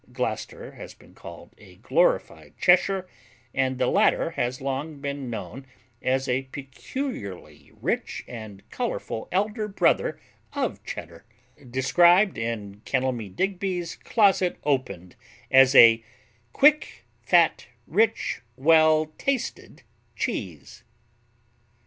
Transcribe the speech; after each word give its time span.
Gloucester 0.11 0.71
has 0.71 0.95
been 0.95 1.13
called 1.13 1.53
"a 1.59 1.75
glorified 1.75 2.55
Cheshire" 2.57 3.07
and 3.53 3.77
the 3.77 3.85
latter 3.85 4.31
has 4.31 4.59
long 4.59 4.99
been 4.99 5.29
known 5.29 5.67
as 6.01 6.27
a 6.27 6.49
peculiarly 6.51 7.71
rich 7.79 8.25
and 8.27 8.67
colorful 8.71 9.27
elder 9.31 9.67
brother 9.67 10.19
of 10.53 10.83
Cheddar, 10.83 11.23
described 11.69 12.39
in 12.39 12.81
Kenelme 12.83 13.35
Digby's 13.35 13.95
Closet 13.95 14.57
Open'd 14.63 15.15
as 15.51 15.75
a 15.75 16.03
"quick, 16.51 17.05
fat, 17.21 17.67
rich, 17.85 18.41
well 18.57 19.13
tasted 19.19 19.83
cheese." 20.15 20.83